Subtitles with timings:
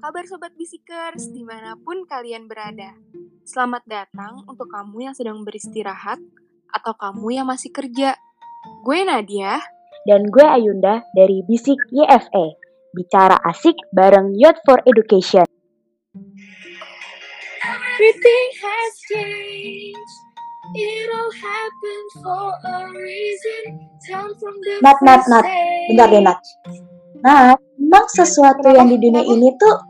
[0.00, 2.96] kabar Sobat Bisikers di mana pun kalian berada?
[3.44, 6.16] Selamat datang untuk kamu yang sedang beristirahat
[6.72, 8.16] atau kamu yang masih kerja.
[8.80, 9.60] Gue Nadia.
[10.08, 12.56] Dan gue Ayunda dari Bisik YFE.
[12.96, 15.44] Bicara asik bareng Youth for Education.
[17.60, 20.16] Everything has changed.
[20.80, 23.62] It all happened for a reason.
[24.08, 25.44] Down from the Nat, Nat, Nat.
[25.92, 26.40] Bentar deh, Nat.
[27.20, 29.89] Nah, emang sesuatu yang di dunia ini tuh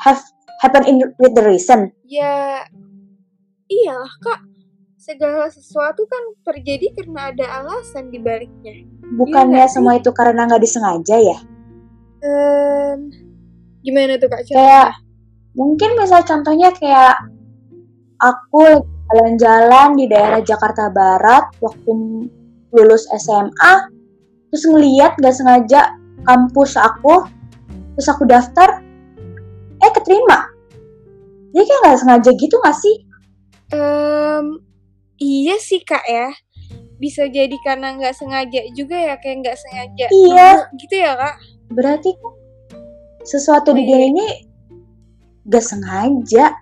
[0.00, 0.20] have
[0.60, 1.92] happen in with the reason.
[2.04, 2.64] Ya,
[3.68, 4.40] iyalah kak.
[4.96, 8.82] Segala sesuatu kan terjadi karena ada alasan di baliknya.
[9.14, 9.78] Bukannya sih?
[9.78, 11.38] semua itu karena nggak disengaja ya?
[12.26, 13.14] Ehm,
[13.86, 14.42] gimana tuh kak?
[14.50, 14.98] Kayak
[15.54, 17.22] mungkin misal contohnya kayak
[18.18, 21.92] aku jalan-jalan di daerah Jakarta Barat waktu
[22.74, 23.72] lulus SMA,
[24.50, 25.94] terus ngeliat nggak sengaja
[26.26, 27.30] kampus aku,
[27.94, 28.82] terus aku daftar,
[29.86, 30.38] eh keterima.
[31.54, 32.96] Jadi kayak nggak sengaja gitu nggak sih?
[33.72, 34.46] Em,
[35.22, 36.34] iya sih kak ya.
[36.98, 40.06] Bisa jadi karena nggak sengaja juga ya, kayak nggak sengaja.
[40.10, 40.50] Iya.
[40.74, 41.36] Gitu ya kak?
[41.72, 42.34] Berarti kan
[43.26, 44.26] sesuatu di dunia ini
[45.50, 46.54] gak sengaja.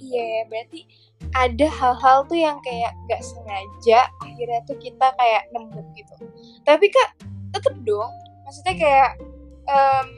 [0.00, 0.80] Iya, ya, berarti
[1.36, 6.14] ada hal-hal tuh yang kayak nggak sengaja akhirnya tuh kita kayak nemu gitu.
[6.64, 7.20] Tapi kak,
[7.52, 8.12] tetep dong.
[8.48, 9.10] Maksudnya kayak
[9.68, 10.08] em,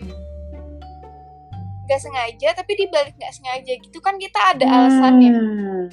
[1.89, 5.33] nggak sengaja, tapi di balik nggak sengaja gitu kan kita ada alasannya.
[5.33, 5.85] Hmm.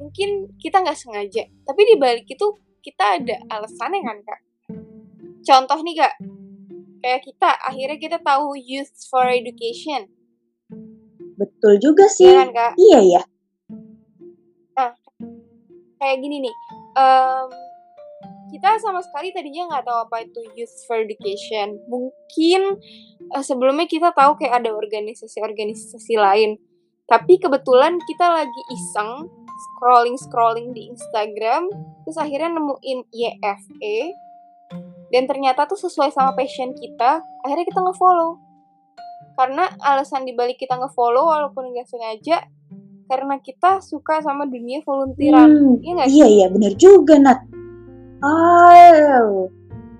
[0.00, 2.46] Mungkin kita nggak sengaja, tapi di balik itu
[2.80, 4.40] kita ada alasannya kan kak.
[5.44, 6.14] Contoh nih kak,
[7.04, 10.08] kayak kita akhirnya kita tahu Youth for Education,
[11.36, 12.32] Betul juga sih.
[12.32, 12.72] ya kan kak?
[12.80, 13.22] Iya ya.
[16.04, 16.54] kayak gini nih
[17.00, 17.48] em,
[18.54, 22.78] kita sama sekali tadinya nggak tahu apa itu youth for education mungkin
[23.34, 26.62] eh, sebelumnya kita tahu kayak ada organisasi-organisasi lain.
[27.10, 31.66] Tapi kebetulan kita lagi iseng scrolling scrolling di Instagram
[32.06, 33.98] terus akhirnya nemuin YFE
[35.10, 38.38] dan ternyata tuh sesuai sama passion kita akhirnya kita ngefollow.
[39.34, 42.46] Karena alasan dibalik kita ngefollow walaupun nggak sengaja
[43.10, 47.63] karena kita suka sama dunia volunteeran Hmm, Iya iya iya bener juga Nat.
[48.24, 49.52] Oh,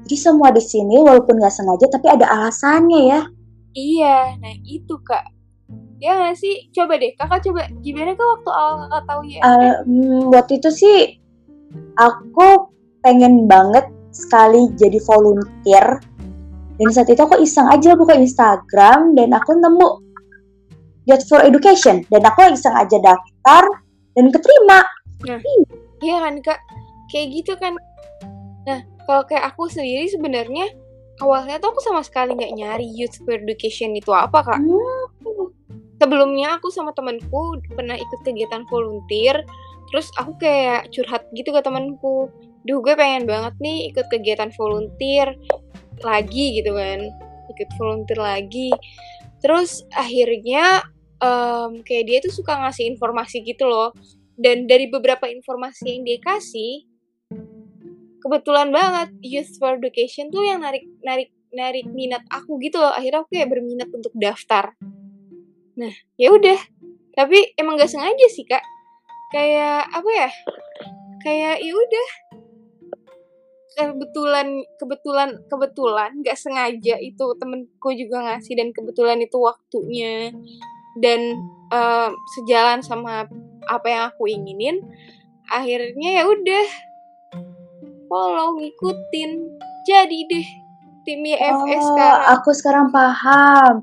[0.09, 3.21] jadi semua di sini walaupun nggak sengaja tapi ada alasannya ya.
[3.77, 5.29] Iya, nah itu kak.
[6.01, 6.73] Ya nggak sih?
[6.73, 7.69] Coba deh, kakak coba.
[7.85, 9.41] Gimana kak waktu awal kakak tahu ya?
[9.85, 10.99] Hmm, waktu itu sih
[12.01, 12.73] aku
[13.05, 15.99] pengen banget sekali jadi volunteer
[16.79, 19.89] dan saat itu aku iseng aja buka Instagram dan aku nemu
[21.05, 23.63] Youth for Education dan aku iseng aja daftar
[24.17, 24.81] dan keterima.
[26.01, 26.59] Iya kan kak?
[27.13, 27.77] Kayak gitu kan.
[28.65, 30.73] Nah, kalau kayak aku sendiri sebenarnya
[31.23, 34.59] awalnya tuh aku sama sekali nggak nyari youth for education itu apa kak.
[34.59, 35.05] Hmm,
[35.95, 39.47] Sebelumnya aku sama temanku pernah ikut kegiatan volunteer.
[39.93, 42.29] Terus aku kayak curhat gitu ke temanku.
[42.67, 45.39] Duh gue pengen banget nih ikut kegiatan volunteer
[46.03, 47.09] lagi gitu kan.
[47.55, 48.75] Ikut volunteer lagi.
[49.39, 50.83] Terus akhirnya
[51.23, 53.95] em, kayak dia tuh suka ngasih informasi gitu loh.
[54.35, 56.91] Dan dari beberapa informasi yang dia kasih,
[58.25, 62.91] kebetulan banget Youth for Education tuh yang narik narik narik minat aku gitu loh.
[62.91, 64.73] Akhirnya aku kayak berminat untuk daftar.
[65.77, 66.59] Nah, ya udah.
[67.15, 68.65] Tapi emang gak sengaja sih kak.
[69.31, 70.31] Kayak apa ya?
[71.23, 72.09] Kayak ya udah.
[73.75, 74.49] Kebetulan
[74.79, 80.31] kebetulan kebetulan gak sengaja itu temenku juga ngasih dan kebetulan itu waktunya
[81.03, 81.21] dan
[81.75, 83.27] em, sejalan sama
[83.67, 84.83] apa yang aku inginin.
[85.51, 86.67] Akhirnya ya udah
[88.07, 89.31] follow ngikutin.
[89.85, 90.47] Jadi deh
[91.05, 92.21] tim YFS Oh, sekarang.
[92.33, 93.75] aku sekarang paham.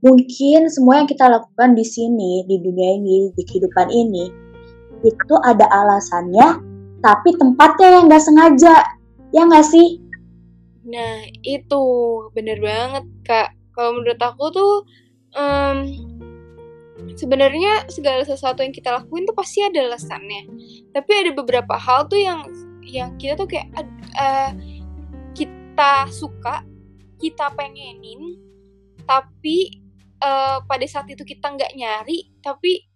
[0.00, 4.32] Mungkin semua yang kita lakukan di sini, di dunia ini, di kehidupan ini,
[5.04, 6.56] itu ada alasannya,
[7.04, 8.80] tapi tempatnya yang nggak sengaja.
[9.34, 10.00] Ya nggak sih?
[10.88, 11.82] Nah, itu
[12.32, 13.52] bener banget, Kak.
[13.76, 14.72] Kalau menurut aku tuh
[15.36, 15.92] em,
[17.14, 20.48] sebenarnya segala sesuatu yang kita lakuin tuh pasti ada alasannya.
[20.96, 22.40] Tapi ada beberapa hal tuh yang
[22.90, 23.70] yang kita tuh kayak
[24.18, 24.50] eh,
[25.34, 26.66] kita suka,
[27.22, 28.36] kita pengenin,
[29.06, 29.80] tapi
[30.18, 32.90] eh, pada saat itu kita nggak nyari, tapi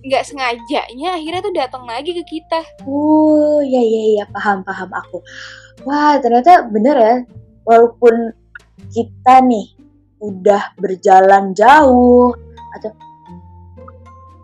[0.00, 2.64] nggak sengajanya akhirnya tuh datang lagi ke kita.
[2.88, 5.20] Oh, ya ya ya, paham paham aku.
[5.84, 7.16] Wah, ternyata bener ya.
[7.68, 8.32] Walaupun
[8.88, 9.76] kita nih
[10.20, 12.32] udah berjalan jauh
[12.76, 12.92] atau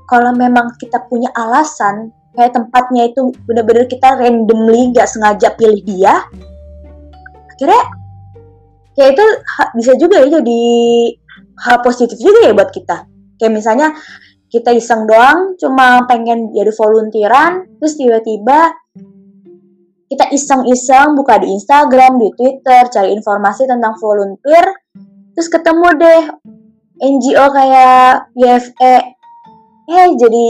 [0.09, 6.23] kalau memang kita punya alasan kayak tempatnya itu bener-bener kita randomly nggak sengaja pilih dia
[7.57, 7.83] akhirnya
[8.97, 9.25] ya itu
[9.77, 10.63] bisa juga ya jadi
[11.57, 13.09] hal positif juga ya buat kita.
[13.41, 13.89] Kayak misalnya
[14.49, 18.73] kita iseng doang, cuma pengen jadi volunteeran, terus tiba-tiba
[20.07, 24.65] kita iseng-iseng buka di Instagram, di Twitter, cari informasi tentang volunteer,
[25.35, 26.23] terus ketemu deh
[26.97, 28.97] NGO kayak YFE,
[29.93, 30.47] eh jadi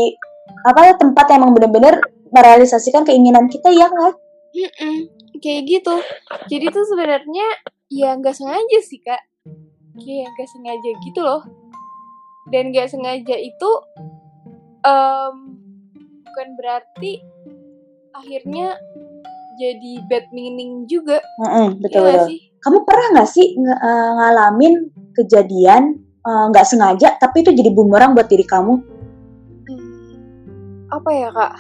[0.67, 2.03] apa ya tempat yang emang bener-bener
[2.35, 4.15] merealisasikan keinginan kita ya nggak?
[4.57, 4.97] Mm-mm,
[5.39, 5.95] kayak gitu.
[6.51, 7.47] Jadi tuh sebenarnya
[7.87, 9.23] ya nggak sengaja sih kak,
[9.95, 11.47] kayak nggak sengaja gitu loh.
[12.51, 13.71] Dan nggak sengaja itu
[14.83, 15.55] um,
[16.27, 17.23] bukan berarti
[18.11, 18.75] akhirnya
[19.63, 21.23] jadi bad meaning juga.
[21.79, 22.27] Betul Iya nggak betul.
[22.27, 22.39] sih?
[22.59, 24.75] Kamu pernah nggak sih nge- eh, ngalamin
[25.15, 25.83] kejadian
[26.27, 28.96] eh, nggak sengaja tapi itu jadi bumerang buat diri kamu?
[30.93, 31.55] Apa ya kak?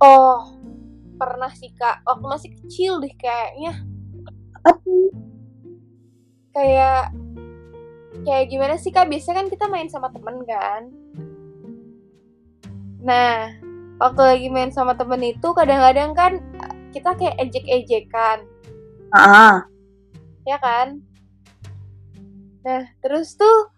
[0.00, 0.60] Oh,
[1.16, 2.04] pernah sih kak.
[2.04, 3.72] Waktu masih kecil deh kayaknya.
[6.54, 7.10] Kayak
[8.24, 9.08] kayak gimana sih kak?
[9.10, 10.82] Biasanya kan kita main sama temen kan.
[13.04, 13.52] Nah,
[14.00, 16.32] waktu lagi main sama temen itu kadang-kadang kan
[16.94, 18.46] kita kayak ejek-ejekan,
[19.14, 19.62] Ah,
[20.42, 20.98] ya kan?
[22.66, 23.73] Nah, terus tuh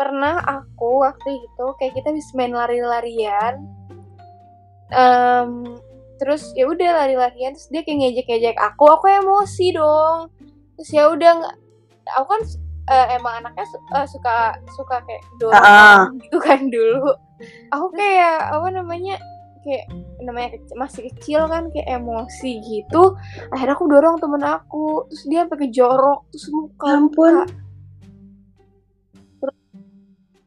[0.00, 3.60] pernah aku waktu itu kayak kita bisa main lari-larian.
[4.90, 5.76] Em,
[6.16, 10.32] terus ya udah lari-larian terus dia kayak ngejek-ngejek aku, aku emosi dong.
[10.80, 11.56] Terus ya udah nggak,
[12.16, 12.42] aku kan
[12.90, 14.36] eh, emang anaknya su- eh, suka
[14.72, 16.08] suka kayak dorong Ah.
[16.24, 17.12] gitu kan dulu.
[17.68, 19.20] Aku kayak apa namanya
[19.60, 19.84] kayak
[20.24, 23.14] namanya kecil, masih kecil kan kayak emosi gitu.
[23.52, 26.88] Akhirnya aku dorong temen aku, terus dia sampai kejorok terus luka.
[26.88, 27.34] ya ampun.
[27.44, 27.48] Kak.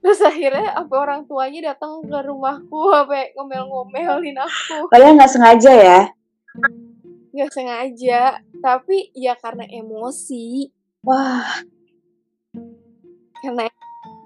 [0.03, 4.91] Terus akhirnya apa orang tuanya datang ke rumahku sampai ngomel-ngomelin aku.
[4.91, 6.01] Kalian nggak sengaja ya?
[7.31, 8.21] Nggak sengaja,
[8.59, 10.67] tapi ya karena emosi,
[11.07, 11.63] Wah,
[13.39, 13.71] karena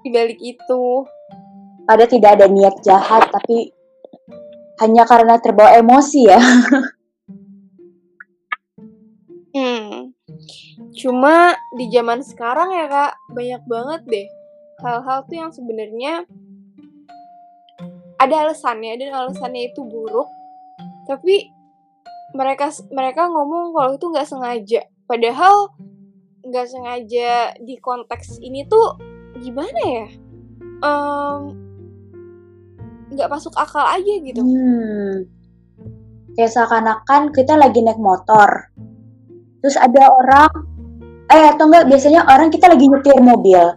[0.02, 1.06] dibalik itu.
[1.88, 3.72] ada tidak ada niat jahat tapi
[4.84, 6.42] hanya karena terbawa emosi ya.
[9.58, 10.14] Hmm.
[10.94, 14.28] Cuma di zaman sekarang ya kak banyak banget deh
[14.78, 16.26] hal-hal tuh yang sebenarnya
[18.18, 20.30] ada alasannya dan alasannya itu buruk,
[21.10, 21.50] tapi
[22.34, 24.82] mereka mereka ngomong kalau itu nggak sengaja.
[25.06, 25.74] Padahal
[26.46, 28.98] nggak sengaja di konteks ini tuh
[29.42, 30.08] gimana ya?
[33.14, 34.42] Nggak masuk akal aja gitu.
[34.42, 35.26] Hmm.
[36.38, 38.70] Kayak seakan-akan kita lagi naik motor.
[39.62, 40.52] Terus ada orang
[41.34, 43.74] eh atau enggak biasanya orang kita lagi nyetir mobil.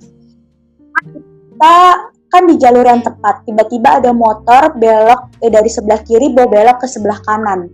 [1.60, 6.48] Kita kan di jalur yang tepat, tiba-tiba ada motor belok eh, dari sebelah kiri bawa
[6.48, 7.68] belok ke sebelah kanan.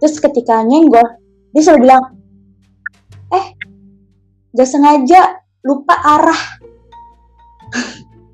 [0.00, 1.04] Terus ketika nyenggol,
[1.52, 2.16] dia selalu bilang,
[3.36, 3.52] eh,
[4.56, 5.36] gak sengaja
[5.68, 6.42] lupa arah.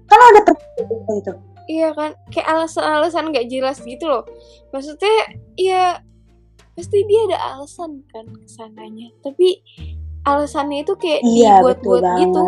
[0.06, 1.32] kan ada terjadi itu.
[1.66, 4.22] Iya kan, kayak alasan-alasan nggak jelas gitu loh.
[4.70, 5.98] Maksudnya, ya
[6.78, 9.10] pasti dia ada alasan kan ke sananya.
[9.18, 9.66] Tapi
[10.22, 12.40] alasannya itu kayak Iya, dibuat-buat gitu.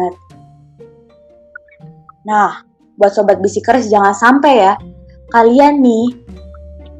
[2.28, 2.60] Nah,
[3.00, 4.72] buat sobat bisikers jangan sampai ya
[5.32, 6.12] kalian nih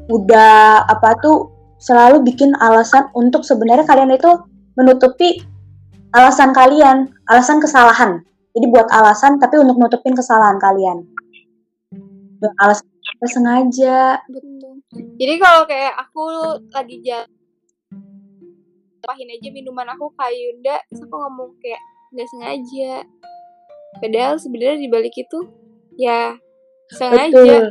[0.09, 4.31] udah apa tuh selalu bikin alasan untuk sebenarnya kalian itu
[4.73, 5.45] menutupi
[6.17, 8.25] alasan kalian, alasan kesalahan.
[8.57, 11.05] Jadi buat alasan tapi untuk nutupin kesalahan kalian.
[12.41, 12.89] Dan alasan
[13.29, 14.17] sengaja.
[14.25, 14.81] Betul.
[15.19, 16.23] Jadi kalau kayak aku
[16.73, 17.29] lagi jalan
[19.05, 21.81] pahin aja minuman aku ke Yunda, aku ngomong kayak
[22.15, 23.05] nggak sengaja.
[23.97, 25.39] Padahal sebenarnya di balik itu
[25.97, 26.37] ya
[26.93, 27.33] sengaja.
[27.33, 27.65] Betul.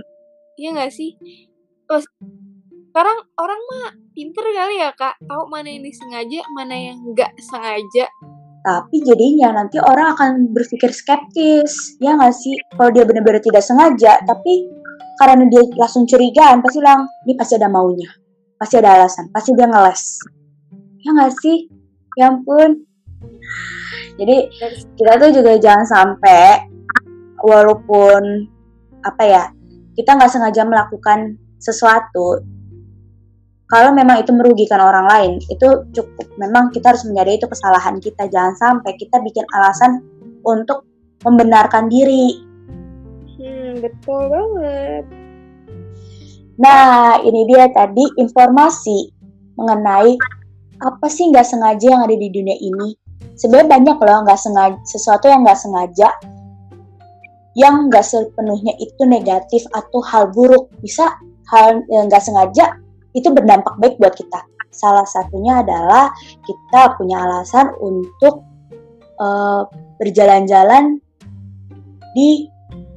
[0.58, 1.14] Iya nggak sih?
[1.86, 2.04] Terus
[2.90, 8.10] sekarang orang mah pinter kali ya kak, tahu mana yang disengaja, mana yang nggak sengaja.
[8.66, 12.58] Tapi jadinya nanti orang akan berpikir skeptis, ya nggak sih?
[12.74, 14.66] Kalau dia benar-benar tidak sengaja, tapi
[15.22, 18.10] karena dia langsung curigaan, pasti bilang, ini pasti ada maunya,
[18.58, 20.02] pasti ada alasan, pasti dia ngeles.
[21.06, 21.70] Ya nggak sih?
[22.18, 22.87] Ya ampun.
[24.18, 24.36] Jadi
[24.98, 26.66] kita tuh juga jangan sampai,
[27.46, 28.50] walaupun
[29.06, 29.44] apa ya,
[29.94, 32.42] kita nggak sengaja melakukan sesuatu,
[33.68, 36.26] kalau memang itu merugikan orang lain, itu cukup.
[36.40, 38.24] Memang kita harus menyadari itu kesalahan kita.
[38.32, 40.00] Jangan sampai kita bikin alasan
[40.40, 40.88] untuk
[41.20, 42.40] membenarkan diri.
[43.36, 45.04] Hmm, betul banget.
[46.58, 49.14] Nah, ini dia tadi informasi
[49.54, 50.16] mengenai
[50.80, 52.96] apa sih nggak sengaja yang ada di dunia ini.
[53.38, 56.08] Sebenarnya banyak loh nggak sengaja sesuatu yang nggak sengaja
[57.58, 60.70] yang nggak sepenuhnya itu negatif atau hal buruk.
[60.82, 61.10] Bisa
[61.50, 62.78] hal nggak sengaja
[63.14, 64.42] itu berdampak baik buat kita.
[64.70, 66.14] Salah satunya adalah
[66.46, 68.46] kita punya alasan untuk
[69.18, 69.62] eh,
[69.98, 71.02] berjalan-jalan
[72.14, 72.46] di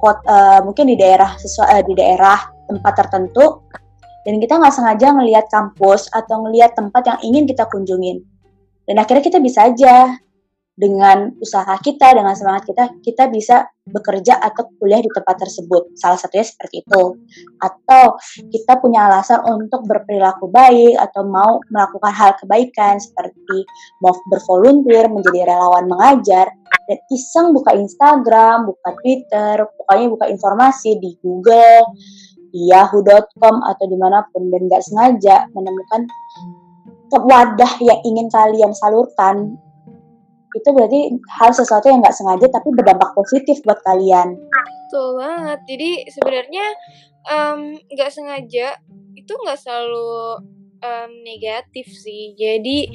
[0.02, 3.62] kot, uh, mungkin di daerah sesuai uh, di daerah tempat tertentu
[4.26, 8.22] dan kita nggak sengaja ngelihat kampus atau ngelihat tempat yang ingin kita kunjungin
[8.86, 10.18] dan akhirnya kita bisa aja
[10.72, 15.92] dengan usaha kita, dengan semangat kita, kita bisa bekerja atau kuliah di tempat tersebut.
[16.00, 17.02] Salah satunya seperti itu.
[17.60, 18.16] Atau
[18.48, 23.68] kita punya alasan untuk berperilaku baik atau mau melakukan hal kebaikan seperti
[24.00, 26.48] mau bervolunteer, menjadi relawan mengajar,
[26.88, 31.94] dan iseng buka Instagram, buka Twitter, pokoknya buka informasi di Google,
[32.48, 36.04] di yahoo.com atau di mana pun dan nggak sengaja menemukan
[37.20, 39.60] wadah yang ingin kalian salurkan
[40.52, 41.00] itu berarti
[41.32, 44.36] hal sesuatu yang nggak sengaja tapi berdampak positif buat kalian.
[44.88, 45.60] Betul banget.
[45.64, 46.66] Jadi sebenarnya
[47.88, 48.76] nggak um, sengaja
[49.16, 50.44] itu nggak selalu
[50.84, 52.36] um, negatif sih.
[52.36, 52.92] Jadi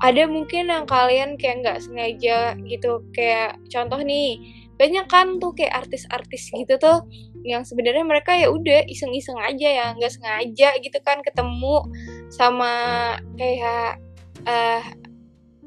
[0.00, 3.00] ada mungkin yang kalian kayak nggak sengaja gitu.
[3.16, 4.36] Kayak contoh nih
[4.80, 7.04] banyak kan tuh kayak artis-artis gitu tuh
[7.44, 11.84] yang sebenarnya mereka ya udah iseng-iseng aja ya nggak sengaja gitu kan ketemu
[12.30, 12.72] sama
[13.34, 13.98] kayak
[14.46, 14.82] uh,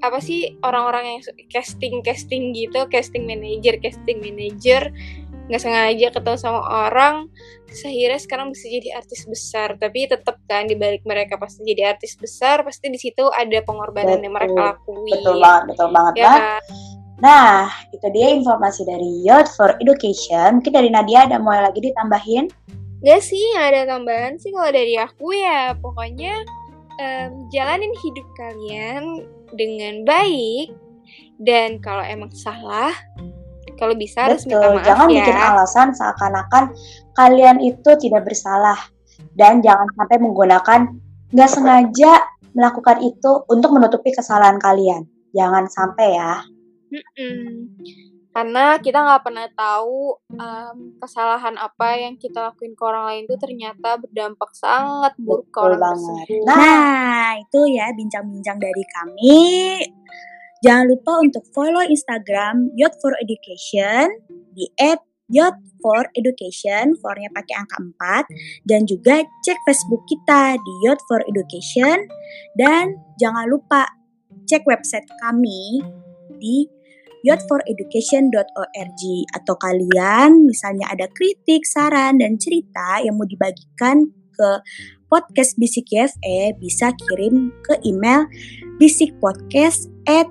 [0.03, 4.91] apa sih orang-orang yang casting casting gitu casting manager casting manager
[5.48, 7.27] nggak sengaja ketemu sama orang
[7.74, 9.75] sehingga sekarang bisa jadi artis besar.
[9.75, 14.22] Tapi tetap kan di balik mereka pasti jadi artis besar pasti di situ ada pengorbanan
[14.22, 16.39] betul, yang mereka lakui betul banget betul banget ya, kan?
[17.24, 20.62] nah itu dia informasi dari Youth for Education.
[20.62, 22.48] Mungkin dari Nadia ada mau lagi ditambahin
[23.03, 25.75] Gak sih, ada tambahan sih kalau dari aku ya.
[25.75, 26.39] Pokoknya
[27.03, 29.27] um, jalanin hidup kalian
[29.60, 30.72] dengan baik.
[31.36, 32.95] Dan kalau emang salah
[33.75, 35.15] kalau bisa harus minta maaf jangan ya.
[35.19, 36.72] bikin alasan seakan-akan
[37.19, 38.79] kalian itu tidak bersalah.
[39.36, 40.79] Dan jangan sampai menggunakan
[41.36, 42.24] nggak sengaja
[42.55, 45.03] melakukan itu untuk menutupi kesalahan kalian.
[45.36, 46.39] Jangan sampai ya.
[46.93, 53.23] Mm-mm karena kita nggak pernah tahu um, kesalahan apa yang kita lakuin ke orang lain
[53.29, 56.25] itu ternyata berdampak sangat buruk ke orang banget.
[56.25, 56.45] tersebut.
[56.49, 59.41] Nah, nah, itu ya bincang-bincang dari kami.
[60.65, 64.09] Jangan lupa untuk follow Instagram Youth for Education
[64.57, 64.65] di
[65.33, 67.77] Youth for Education, for-nya pakai angka
[68.29, 72.05] 4 dan juga cek Facebook kita di Youth for Education
[72.59, 73.87] dan jangan lupa
[74.45, 75.81] cek website kami
[76.37, 76.67] di
[77.23, 79.01] youthforeducation.org
[79.31, 84.49] atau kalian misalnya ada kritik, saran, dan cerita yang mau dibagikan ke
[85.07, 88.27] podcast Bisik YFE bisa kirim ke email
[88.81, 90.27] bisikpodcast at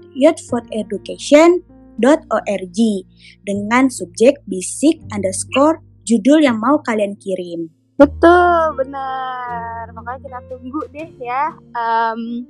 [3.47, 7.71] dengan subjek bisik underscore judul yang mau kalian kirim.
[7.95, 9.87] Betul, benar.
[9.95, 12.43] Makanya kita tunggu deh ya um,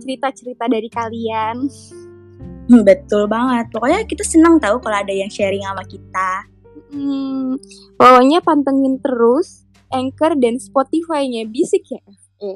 [0.00, 1.68] cerita-cerita dari kalian.
[2.66, 3.70] Hmm, betul banget.
[3.70, 6.30] Pokoknya kita senang tahu kalau ada yang sharing sama kita.
[6.90, 7.58] Hmm,
[7.98, 12.52] pokoknya pantengin terus Anchor dan Spotify-nya Bisik ya FE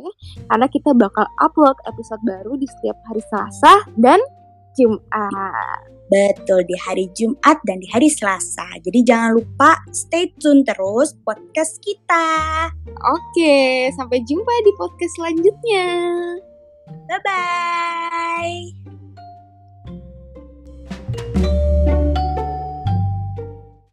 [0.47, 4.21] karena kita bakal upload episode baru di setiap hari Selasa dan
[4.79, 5.83] Jumat.
[6.11, 8.67] Betul, di hari Jumat dan di hari Selasa.
[8.83, 12.27] Jadi jangan lupa stay tune terus podcast kita.
[12.99, 15.87] Oke, sampai jumpa di podcast selanjutnya.
[17.07, 19.00] Bye-bye.
[21.41, 22.00] Música